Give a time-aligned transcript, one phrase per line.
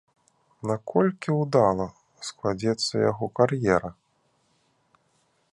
[0.71, 1.87] Наколькі ўдала
[2.29, 3.89] складзецца яго кар'ера?